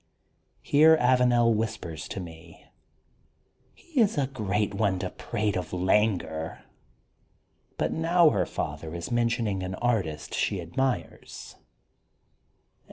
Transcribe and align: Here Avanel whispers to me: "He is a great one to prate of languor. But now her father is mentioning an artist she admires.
Here 0.63 0.97
Avanel 0.97 1.53
whispers 1.53 2.07
to 2.07 2.19
me: 2.19 2.65
"He 3.75 4.01
is 4.01 4.17
a 4.17 4.25
great 4.25 4.73
one 4.73 4.97
to 4.97 5.11
prate 5.11 5.55
of 5.55 5.73
languor. 5.73 6.63
But 7.77 7.91
now 7.93 8.31
her 8.31 8.47
father 8.47 8.95
is 8.95 9.11
mentioning 9.11 9.61
an 9.61 9.75
artist 9.75 10.33
she 10.33 10.59
admires. 10.59 11.55